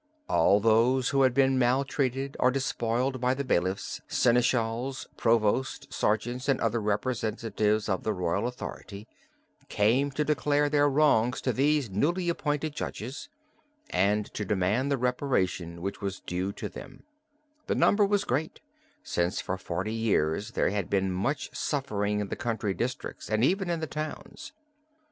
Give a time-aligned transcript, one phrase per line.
[0.27, 6.59] All those who had been maltreated or despoiled by the bailiffs, seneschals, provosts, sergeants, and
[6.59, 9.07] other representatives of the royal authority,
[9.69, 13.29] came to declare their wrongs to these newly appointed judges,
[13.91, 17.03] and to demand the reparation which was due to them;
[17.67, 18.59] the number was great,
[19.03, 23.69] since for forty years there had been much suffering in the country districts and even
[23.69, 24.51] in the towns